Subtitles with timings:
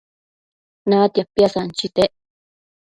[0.89, 2.11] Natia piasanchitec